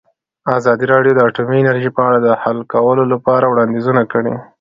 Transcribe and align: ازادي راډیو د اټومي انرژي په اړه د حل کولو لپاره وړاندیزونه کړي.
ازادي 0.57 0.85
راډیو 0.93 1.13
د 1.15 1.19
اټومي 1.27 1.57
انرژي 1.61 1.91
په 1.97 2.01
اړه 2.07 2.17
د 2.21 2.27
حل 2.41 2.59
کولو 2.73 3.03
لپاره 3.13 3.45
وړاندیزونه 3.47 4.01
کړي. 4.11 4.33